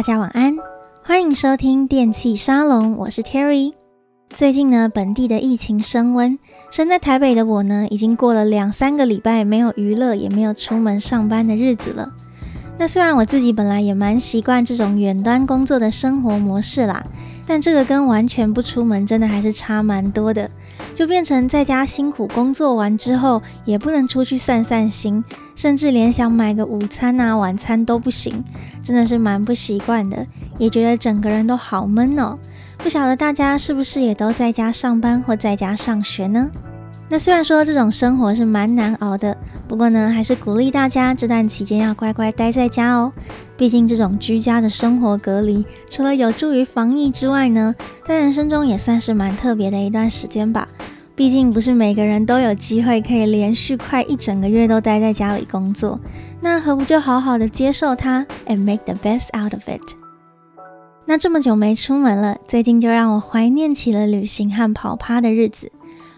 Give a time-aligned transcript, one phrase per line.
[0.00, 0.56] 大家晚安，
[1.02, 3.74] 欢迎收听电器沙龙，我是 Terry。
[4.34, 6.38] 最近呢，本地的疫情升温，
[6.70, 12.14] 身在台北的我呢，已经过了两三个礼拜没有娱乐，也没有出门上班的日子了。
[12.80, 17.04] 那虽然我自己本来也蛮习惯这种远端工作的生活模式啦，
[17.46, 20.50] 但这个跟完全不出门真的还是差蛮多的。
[20.94, 25.22] 就变成在家辛苦工作完之后，也不能出去散散心，
[25.54, 28.42] 甚至连想买个午餐啊、晚餐都不行，
[28.82, 30.26] 真的是蛮不习惯的，
[30.56, 32.38] 也觉得整个人都好闷哦。
[32.78, 36.50] 不晓得大家是不是也都在家上班或在家上学呢？
[37.12, 43.12] 那虽然说这种生活是蛮难熬的，不过呢，还是鼓励大家这段期间要乖乖待在家哦。
[43.56, 50.68] 毕竟这种居家的生活隔离，除了有助于防疫之外呢，在人生中也算是蛮特别的一段时间吧。
[51.16, 55.98] 毕竟不是每个人都有机会可以连续快一整个月都待在家里工作，
[56.40, 59.82] 那何不就好好的接受它，and make the best out of it？
[61.06, 65.72] 那这么久没出门了，最近就让我怀念起了旅行和跑趴的日子。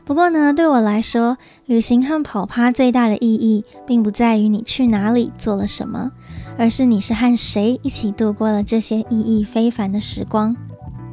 [0.05, 6.11] 不过呢，对我来说，旅行和跑趴最大的意义，并不在于你去哪里做了什么，
[6.59, 10.57] 而是你是和谁一起度过了这些意义非凡的时光。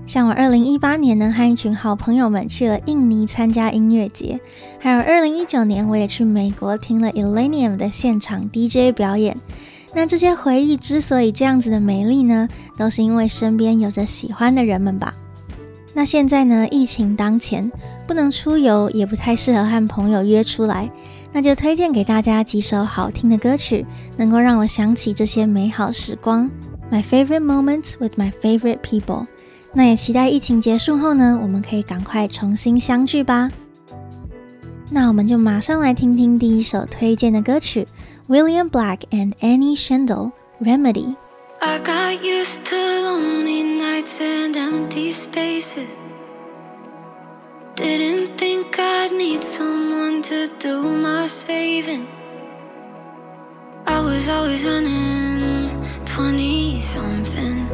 [0.07, 4.39] 像我二零一八年呢，和一群好朋友们去了印尼参加音乐节，
[4.81, 9.37] 还有二零一九年，我也去美国听了 Illenium 的现场 DJ 表演。
[9.93, 15.13] 那这些回忆之所以这样子的美丽呢，都是因为身边有着喜欢的人们吧。
[15.93, 17.71] 那现在呢，疫情当前，
[18.07, 20.89] 不能出游，也不太适合和朋友约出来，
[21.33, 26.49] 那就推荐给大家几首好听的歌曲，能够让我想起这些美好时光。
[26.91, 29.27] My favorite moments with my favorite people。
[29.73, 33.51] 那也期待疫情结束后呢，我们可以赶快重新相聚吧。
[34.89, 37.87] 那我们就马上来听听第一首推荐的歌曲
[38.27, 41.15] ，William Black and Annie Schendel Remedy。
[41.61, 45.99] I got used to lonely nights and empty spaces.
[47.75, 52.07] Didn't think I'd need someone to do my saving.
[53.85, 55.69] I was always running
[56.05, 57.67] 20 something.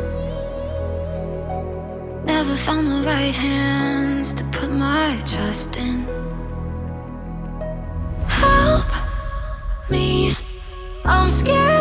[2.25, 6.07] Never found the right hands to put my trust in.
[8.27, 8.87] Help
[9.91, 10.33] me,
[11.05, 11.74] I'm scared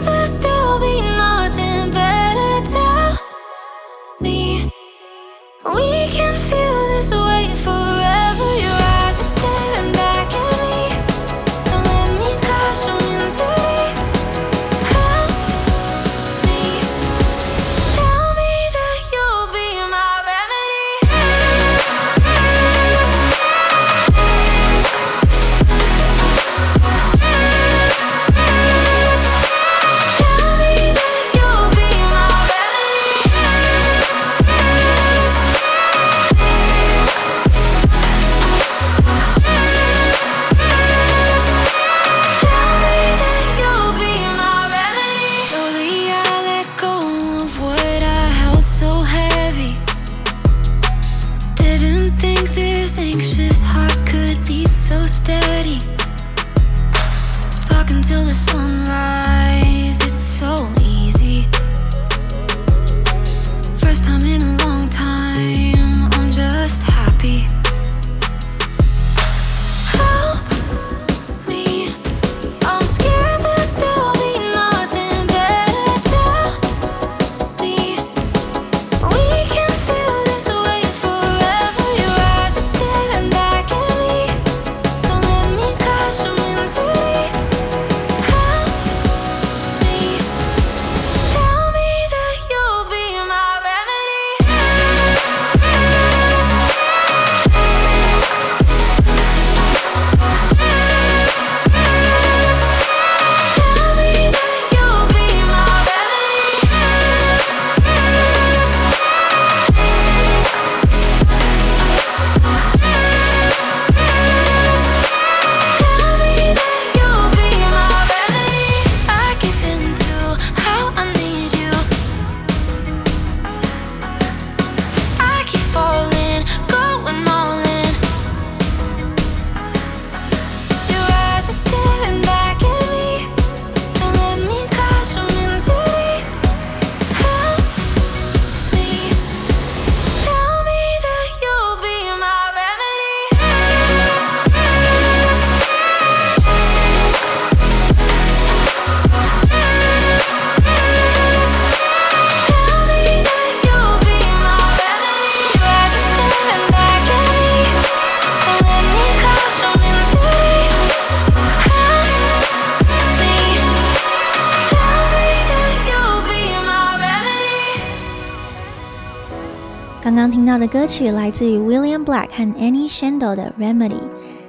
[170.05, 174.03] 刚刚听到的歌曲来自于 William Black 和 Annie Shendel 的 Remedy，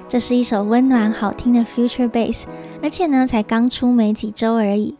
[0.06, 2.42] 这是一首温暖好听的 Future Bass，
[2.82, 4.96] 而且呢才刚出没几周而已。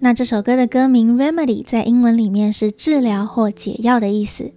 [0.00, 4.50] 那这首歌的歌名 Remedy 在英文里面是治疗或解药的意思。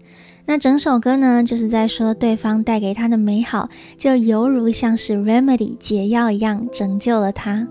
[0.48, 7.68] 那整首歌呢就是在说对方带给他的美好，就犹如像是 Remedy 解药一样拯救了他。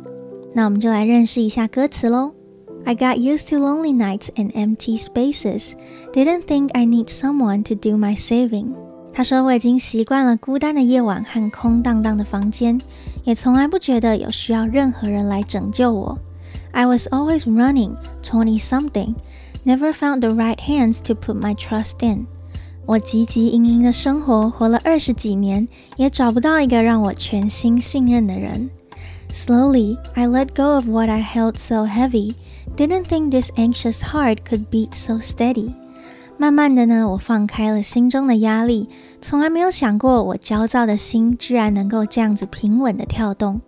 [0.55, 2.38] 那我们就来认识一下歌词喽。
[2.86, 5.74] I got used to lonely nights and empty spaces.
[6.12, 8.74] Didn't think I need someone to do my saving.
[9.14, 12.82] 他说我已经习惯了孤单的夜晚和空荡荡的房间，
[13.24, 16.18] 也从来不觉得有需要任何人来拯救我。
[16.72, 19.16] I was always running, twenty something,
[19.64, 22.26] never found the right hands to put my trust in.
[22.86, 28.70] 我汲汲营营的生活，活了二十几年，也找不到一个让我全心信任的人。
[29.32, 32.36] Slowly, I let go of what I held so heavy.
[32.76, 35.74] Didn't think this anxious heart could beat so steady.
[36.38, 38.90] 慢慢的呢，我放开了心中的压力，
[39.22, 43.62] 从来没有想过我焦躁的心居然能够这样子平稳的跳动。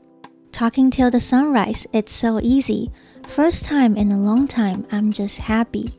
[0.52, 2.90] Talking till the sunrise, it's so easy.
[3.28, 5.90] First time in a long time, I'm just happy.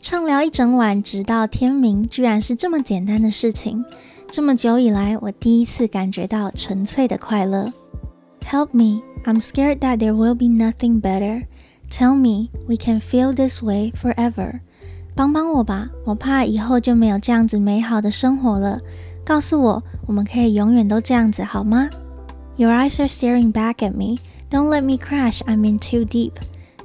[0.00, 3.84] 畅聊一整晚，直到天明，居然是这么简单的事情。
[4.30, 7.72] 这么久以来，我第一次感觉到纯粹的快乐。
[8.44, 11.46] Help me, I'm scared that there will be nothing better.
[11.88, 14.60] Tell me, we can feel this way forever.
[15.14, 18.80] 帮帮我吧，我怕以后就没有这样子美好的生活了。
[19.24, 21.90] 告诉我，我们可以永远都这样子好吗？
[22.56, 24.18] Your eyes are staring back at me.
[24.50, 25.42] Don't let me crash.
[25.44, 26.32] I'm in too deep.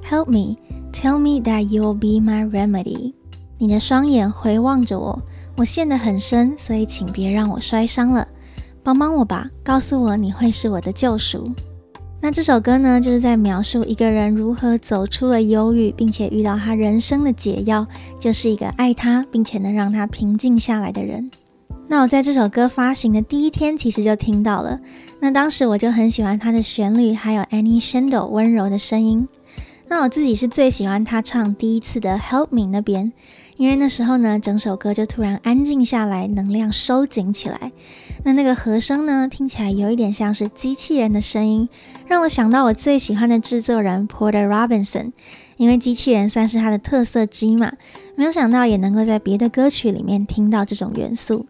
[0.04, 0.56] Help me,
[0.92, 3.14] tell me that you will be my remedy.
[3.58, 5.22] 你的双眼回望着我，
[5.56, 8.28] 我陷得很深，所以请别让我摔伤了。
[8.83, 11.43] 帮帮我吧，告诉我你会是我的救赎。
[12.21, 17.87] 那这首歌呢，就是在描述一个人如何走出了忧郁，并且遇到他人生的解药，
[18.19, 21.29] 就是一个爱他并且能让他平静下来的人。
[21.87, 24.79] 那我在这首歌发行的第一天，其实就听到了。
[25.19, 29.27] 那当时我就很喜欢它的旋律，还有 Annie Shendel 温柔的声音。
[29.89, 33.11] 那我自己是最喜欢他唱第一次的 Help Me 那边。
[33.57, 37.71] 因为那时候呢，整首歌就突然安静下来，能量收紧起来。
[38.23, 41.67] 那那个和声呢，听起来有一点像是机器人的声音，
[42.07, 45.11] 让我想到我最喜欢的制作人 Porter Robinson。
[45.57, 47.71] 因为机器人算是他的特色之一嘛，
[48.15, 51.45] 没有想到也能够在别的歌曲里面听到这种元素。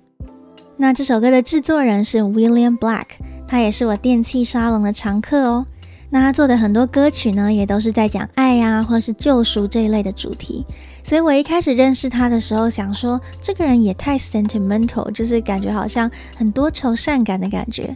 [0.77, 3.05] 那这首歌的制作人是 William Black，
[3.47, 5.65] 他也是我电器沙龙的常客哦。
[6.09, 10.65] 那他做的很多歌曲呢，也都是在讲爱呀，或是救赎这一类的主题。
[11.03, 17.95] 所以我一开始认识他的时候，想说这个人也太 sentimental，就是感觉好像很多愁善感的感觉。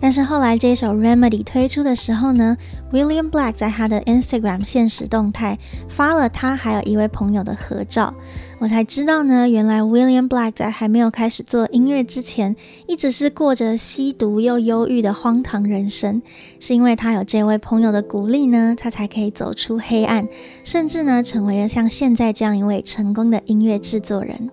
[0.00, 2.56] 但是后来这首 Remedy 推出的时候呢
[2.92, 5.58] ，William Black 在他的 Instagram 现实动态
[5.88, 8.12] 发了他还有一位朋友的合照。
[8.60, 12.54] 我才知道呢，原来 William Black 在还没有开始做音乐之前，
[12.86, 16.22] 一直是过着吸毒又忧郁的荒唐人生。
[16.60, 20.26] 是因为他有这位朋友的鼓励呢，他才可以走出黑暗，
[20.62, 24.48] 甚至呢，成为了像现在这样一位成功的音乐制作人。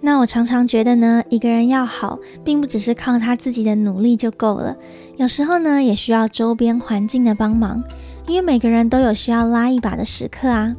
[0.00, 4.76] 那我常常觉得呢，一个人要好，并不只是靠他自己的努力就够了，
[5.16, 7.82] 有时候呢，也需要周边环境的帮忙，
[8.26, 10.74] 因为每个人都有需要拉一把的时刻啊。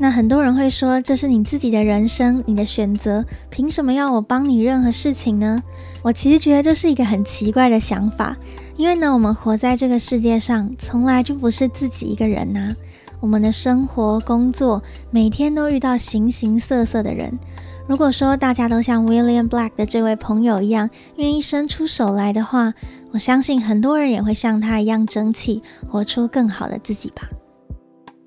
[0.00, 5.62] 那很多人会说，这是你自己的人生，你的选择，凭什么要我帮你任何事情呢？
[6.02, 8.36] 我其实觉得这是一个很奇怪的想法，
[8.76, 12.76] 因为呢，我们活在这个世界上，从来就不是自己一个人呐。
[13.20, 17.36] 我们的生活、工作，每天都遇到形形色色的人。
[17.88, 22.74] 如果说大家都像 William Black 的这位朋友一样，愿意伸出手来的话，
[23.10, 27.22] 我相信很多人也会像他一样争气，活出更好的自己吧。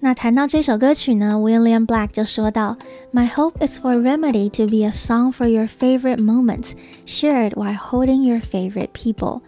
[0.04, 2.76] 那谈到这首歌曲呢，William Black 就说到
[3.14, 6.72] ：“My hope is for Remedy to be a song for your favorite moments,
[7.06, 9.42] shared while holding your favorite people。”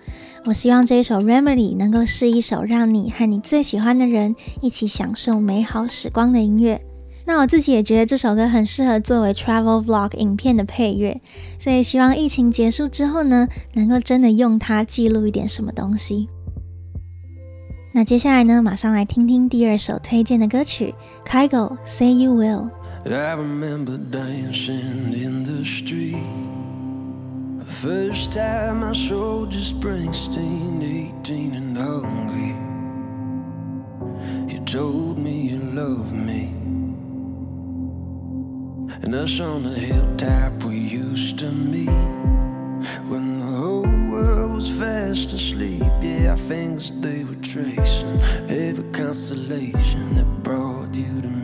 [0.45, 6.79] 我希望这一首 Remedy 能够是一首让你和你最喜欢的人一起享受美好时光的音乐。
[7.25, 11.19] 那我自己也觉得这首歌很适合作为 Travel Vlog 影片的配乐，
[11.57, 16.27] 所以希望疫情结束之后呢，能够真的用它记录一点什么东西。
[17.92, 20.94] 那接下来呢，马上来听听第二首推荐的歌曲，
[21.26, 26.22] Kygo Say You Will。I remember dancing in the street.
[27.58, 32.54] The first time I saw Springsteen, eighteen and hungry.
[34.48, 36.52] You told me you love me.
[39.02, 41.88] And us on the hilltop we used to meet.
[43.08, 43.31] When the whole world
[45.23, 51.27] was fast asleep, yeah, our fingers they were tracing every constellation that brought you to
[51.27, 51.42] me.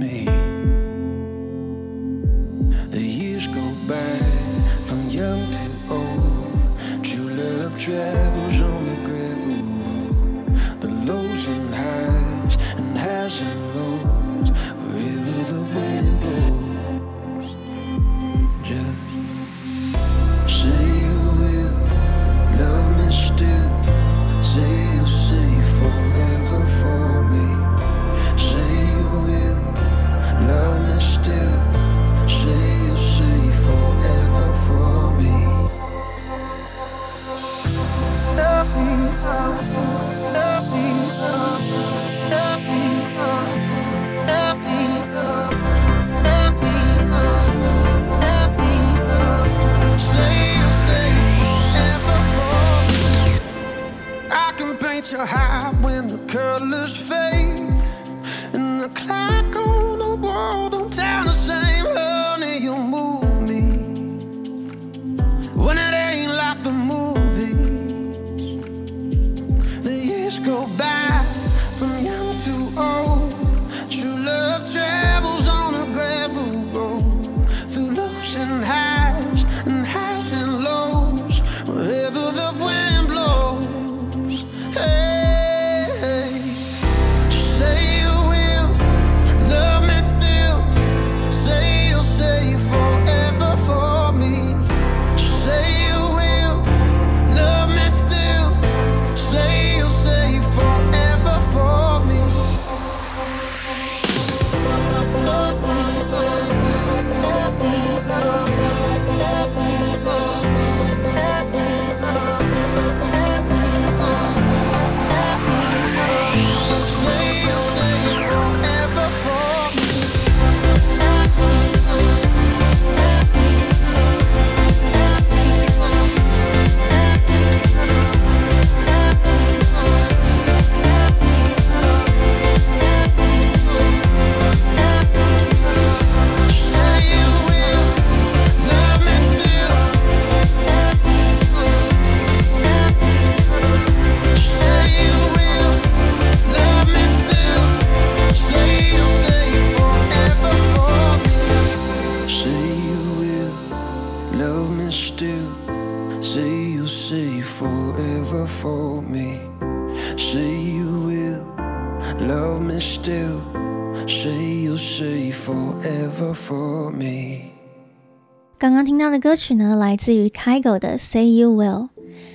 [168.59, 171.87] 刚刚听到的歌曲呢，来自于 Kygo 的《Say You Will》。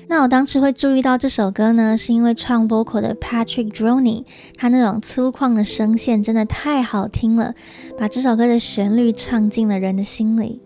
[0.09, 4.25] 那我当时会注意到这首歌呢，是因为唱 vocal 的 Patrick Droney，
[4.57, 7.55] 他那种粗犷的声线真的太好听了，
[7.99, 10.63] 把这首歌的旋律唱进了人的心里。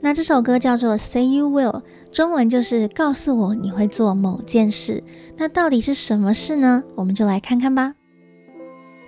[0.00, 1.72] 那这首歌叫做《Say You Will》，
[2.12, 5.02] 中文就是告诉我你会做某件事。
[5.36, 6.84] 那到底是什么事呢？
[6.94, 7.94] 我们就来看看吧。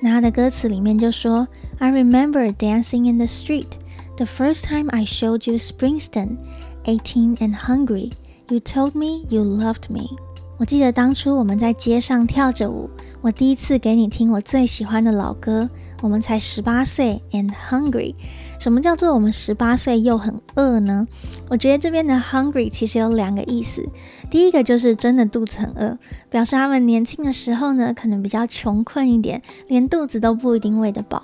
[0.00, 1.46] 那他的歌词里面就说
[1.78, 3.68] ：“I remember dancing in the street
[4.16, 6.38] the first time I showed you Springsteen,
[6.84, 8.12] eighteen and hungry.
[8.48, 10.16] You told me you loved me.”
[10.58, 12.88] 我记得当初我们在街上跳着舞，
[13.20, 15.68] 我第一次给你听我最喜欢的老歌。
[16.00, 18.14] 我们才十八岁，and hungry。
[18.58, 21.06] 什么叫做我们十八岁又很饿呢？
[21.50, 23.86] 我觉得这边的 hungry 其实有两个意思。
[24.30, 25.98] 第一个就是真的肚子很饿，
[26.30, 31.22] 表示他们年轻的时候呢，可能比较穷困一点，连肚子都不一定喂得饱。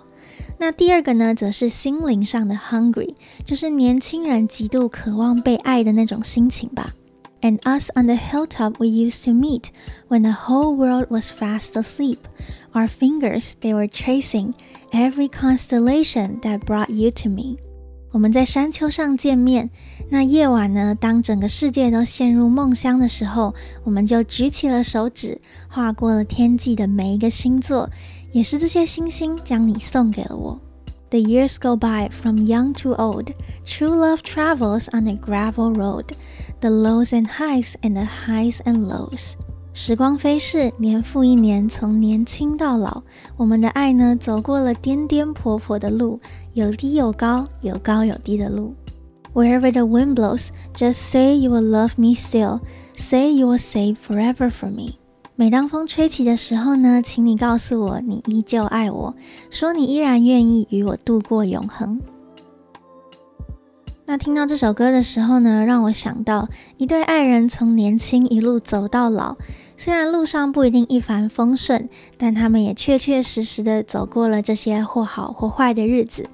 [0.62, 6.94] 那第二个呢，则是心灵上的 hungry，就是年轻人极度渴望被爱的那种心情吧。
[7.40, 9.70] And us on the hilltop we used to meet
[10.08, 12.18] when the whole world was fast asleep.
[12.74, 14.54] Our fingers they were tracing
[14.92, 17.56] every constellation that brought you to me.
[18.12, 19.70] 我们在山丘上见面，
[20.10, 23.52] 那夜晚呢，当整个世界都陷入梦乡的时候，
[23.82, 27.88] 我们就举起了手指，划过了天际的每一个星座，
[28.31, 30.59] 也是这些星星将你送给了我。
[31.09, 33.31] The years go by from young to old.
[33.65, 36.07] True love travels on a gravel road.
[36.59, 39.33] The lows and highs and the highs and lows.
[39.73, 43.03] 时光飞逝，年复一年，从年轻到老，
[43.37, 46.19] 我们的爱呢，走过了颠颠簸簸的路，
[46.53, 48.73] 有低有高，有高有低的路。
[49.33, 52.61] Wherever the wind blows, just say you will love me still.
[52.95, 54.97] Say you will save forever for me.
[55.34, 59.14] 每当风吹起的时候呢，请你告诉我，你依旧爱我，
[59.50, 62.00] 说你依然愿意与我度过永恒。
[64.04, 69.36] 那听到这首歌的时候呢，让我想到一对爱人从年轻一路走到老，
[69.78, 76.28] 虽然路上不一定一帆风顺，但他们也确确实实的走过了这些或好或坏的日子。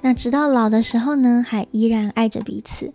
[0.00, 2.94] 那直到老的时候呢，还依然爱着彼此。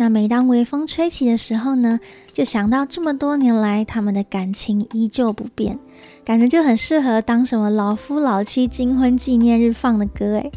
[0.00, 1.98] 那每当微风吹起的时候呢，
[2.32, 5.76] 就想到这么多年来他们的感情依旧不变，
[6.24, 10.52] 感觉就很适合当什么老夫老妻金婚纪念日放的歌诶。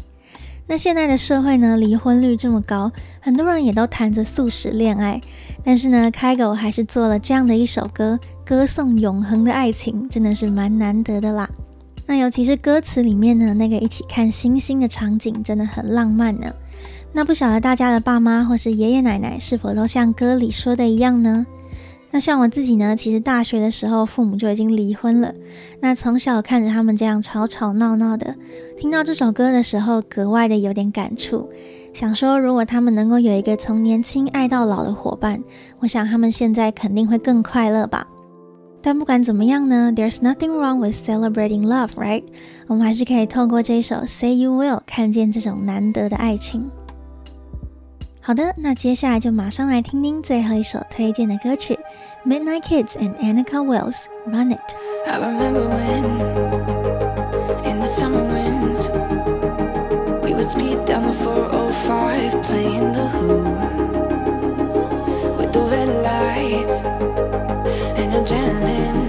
[0.68, 5.20] 那现在的社会呢，离婚率这么高，很多人也都谈着速食恋爱，
[5.64, 11.50] 但是呢，Kygo 还是做了这样的一首歌，歌颂永恒的爱情，真的是蛮难得的啦。
[12.06, 16.52] 那尤其是歌词里面呢，那个一起看星星的场景，真的很浪漫呢。
[17.12, 21.46] 那不晓得大家的爸妈或是爷爷奶奶是否都像歌里说的一样呢？
[22.10, 25.34] 那像我自己呢，其实大学的时候父母就已经离婚了。
[25.80, 28.34] 那从小看着他们这样吵吵闹闹的，
[28.76, 31.48] 听到这首歌的时候，格外的有点感触。
[31.94, 35.42] 想说，如果他们能够有一个从年轻爱到老的伙伴，
[35.80, 38.06] 我想他们现在肯定会更快乐吧。
[38.82, 42.24] 但不管怎么样呢，There's nothing wrong with celebrating love, right？
[42.66, 46.70] 我们还是可以透过这首 Say You Will 看见这种难得的爱情。
[48.21, 51.79] 好的，那接下来就马上来听听最后一首推荐的歌曲，
[52.25, 56.03] Midnight Kids and Annika Wills Run It。I remember when,
[57.63, 58.89] in the summer winds,
[60.21, 63.43] we would speed down the 405, playing the Who,
[65.37, 66.83] with the red lights
[67.95, 69.00] and adrenaline.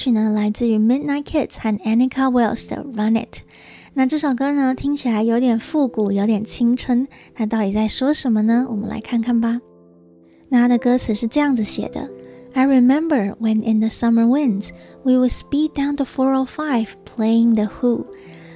[0.00, 3.40] 曲呢，来自于 Midnight Kids 和 Annika Wills 的 Run It。
[3.92, 7.06] 那这首歌呢，听起来有点复古，有点青春。
[7.34, 8.66] 它到底在说什么呢？
[8.70, 9.60] 我们来看看吧。
[10.48, 12.08] 那它的歌词是这样子写的
[12.54, 14.70] ：I remember when in the summer winds
[15.02, 18.06] we would speed down the 405 playing the Who。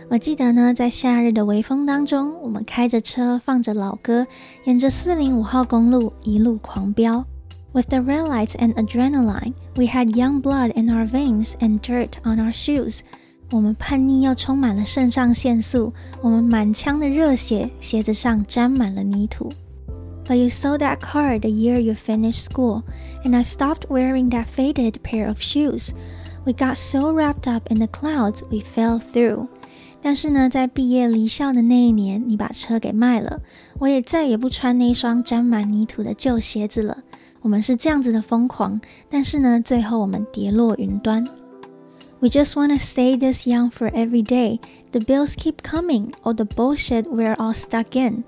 [0.08, 4.26] 我记得呢，在夏日的微风当中，我们开着车，放着老歌，
[4.64, 7.26] 沿着四零五号公路一路狂飙。
[7.73, 12.39] With the red lights and adrenaline, we had young blood in our veins and dirt on
[12.39, 13.01] our shoes.
[13.51, 19.51] 我们叛逆又充满了肾上腺素，我们满腔的热血，鞋子上沾满了泥土。
[20.27, 22.83] But you sold that car the year you finished school,
[23.23, 25.91] and I stopped wearing that faded pair of shoes.
[26.45, 29.47] We got so wrapped up in the clouds, we fell through.
[30.04, 33.40] 但是呢，在毕业离校的那一年，你把车给卖了，
[33.78, 36.98] 我也再也不穿那双沾满泥土的旧鞋子了。
[37.40, 41.26] 我们是这样子的疯狂，但是呢，最后我们跌落云端。
[42.20, 44.60] We just wanna stay this young for every day.
[44.90, 48.24] The bills keep coming, all the bullshit we're all stuck in.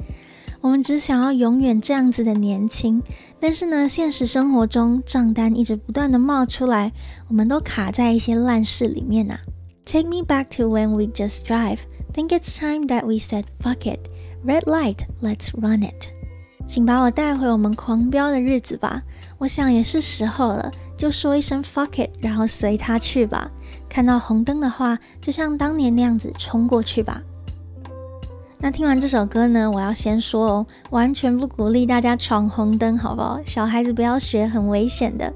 [0.62, 3.02] 我们只想要永远这样子的年轻，
[3.38, 6.92] 但是呢，现实生活中账单一直不断的冒出来，
[7.28, 9.40] 我们都卡在一些烂事里面啊。
[9.86, 11.78] Take me back to when we just drive.
[12.12, 14.08] Think it's time that we said fuck it.
[14.44, 16.08] Red light, let's run it.
[16.66, 19.04] 请把我带回我们狂飙的日子吧。
[19.38, 23.48] 我想也是时候了，就说一声 fuck it，然后随他去吧。
[23.88, 27.22] 看到红灯的话，就像当年那样子冲过去吧。
[28.58, 33.38] 那听完这首歌呢，我要先说哦，完全不鼓励大家闯红灯，好不好？
[33.46, 35.32] 小孩子不要学，很危险的。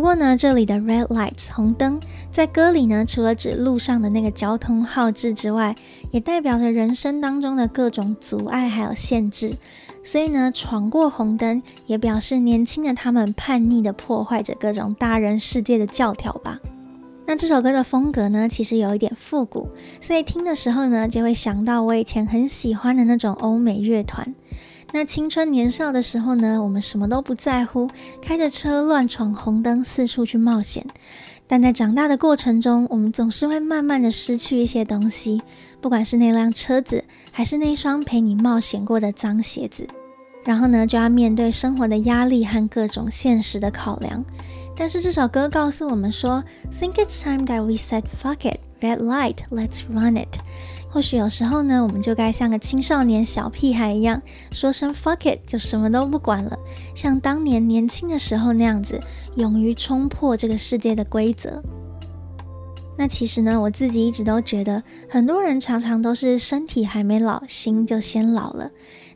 [0.00, 5.76] 不过呢，这里的 red lights 红灯，在歌里呢，除了指路上的那个交通号志之外，
[6.10, 9.54] 也代表着人生当中的各种阻碍还有限制。
[10.02, 16.58] 所以呢，闯过红灯，也表示年轻的他们叛逆的破坏着各种大人世界的教条吧。
[17.26, 19.68] 那这首歌的风格呢，其实有一点复古，
[20.00, 24.34] 所以听的时候呢，就会想到我以前很喜欢的那种欧美乐团。
[24.92, 27.88] 那青春年少的时候呢，我们什么都不在乎，
[28.20, 30.84] 开着车乱闯红灯，四处去冒险。
[31.46, 35.42] 但在长大的过程中，我们总是会慢慢的失去一些东西，
[35.80, 39.86] 不管是那辆车子，还是那双陪你冒险过的脏鞋子。
[40.44, 44.24] 然后呢，就要面对生活的压力和各种现实的考量。
[44.76, 50.38] 但是这首歌告诉我们说，Think it's time that we said fuck it, red light, let's run it。
[50.92, 56.58] 或许有时候呢，我们就该像个青少年小屁孩一样，说声 fuck it，就什么都不管了，
[56.94, 59.00] 像当年年轻的时候那样子，
[59.36, 61.62] 勇于冲破这个世界的规则。
[62.98, 68.70] 那其实呢，我自己一直都觉得，很多人常常都是身体还没老，心就先老了。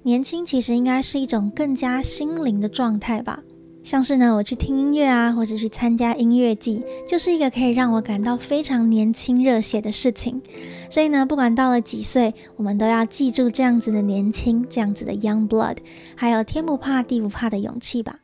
[0.04, 3.40] 年轻其实应该是一种更加心灵的状态吧。
[3.84, 10.40] 像是呢，我去听音乐啊，或者去参加音乐季，就是一个可以让我感到非常年轻热血的事情。
[10.88, 15.76] 所以呢，不管到了几岁，我们都要记住这样子的年轻，这样子的 young blood，
[16.16, 18.20] 还有天不怕地不怕的勇气吧。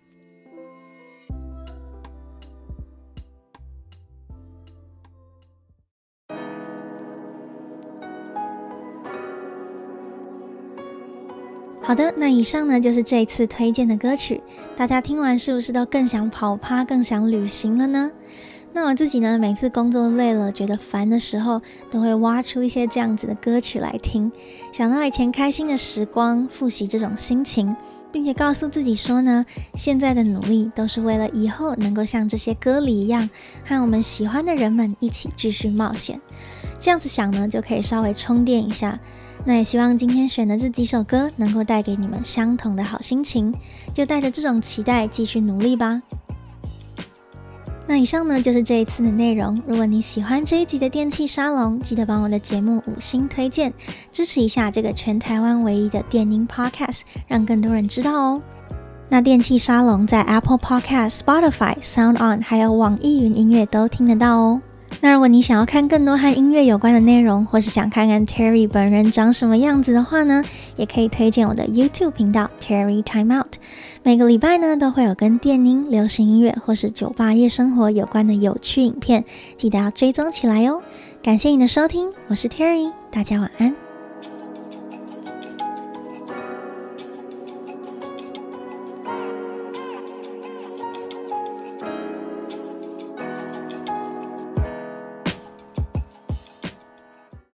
[11.90, 14.40] 好的，那以上呢就是这次推荐的歌曲，
[14.76, 18.12] 大家听完是不是都更想跑趴、更想旅行了呢？
[18.72, 24.30] 那我自己呢，每次工作累了、觉得烦的时候，都会挖出一些这样子的歌曲来听，
[24.70, 27.74] 想到以前开心的时光，复习这种心情，
[28.12, 33.28] 并且告诉自己说呢，现在的努力都是为了以后能够像这些歌里一样，
[33.64, 36.20] 和我们喜欢的人们一起继续冒险。
[36.78, 39.00] 这样子想呢，就可以稍微充电一下。
[39.44, 43.54] 那也希望今天选的这几首歌能够带给你们相同的好心情，
[43.92, 46.02] 就带着这种期待继续努力吧。
[47.86, 49.60] 那以上呢就是这一次的内容。
[49.66, 53.72] 如果你喜欢这一集的电气沙龙，记得帮我的节目五星推荐，
[54.12, 58.42] 支持一下这个全台湾唯一的电音 Podcast，让更多人知道哦。
[59.08, 64.62] 那电气沙龙在 Apple Podcast、Spotify、Sound On 还有网易云音乐都听得到哦。
[65.02, 70.44] 那如果你想要看更多和音乐有关的内容，或是想看看 Terry 本人长什么样子的话呢，
[70.76, 73.54] 也可以推荐我的 YouTube 频道 Terry Time Out。
[74.02, 79.24] 每个礼拜呢都会有跟电音、流行音乐或是酒吧夜生活有关的有趣影片，
[79.56, 80.82] 记得要追踪起来哦。
[81.22, 83.89] 感谢你的收听，我是 Terry，大家晚安。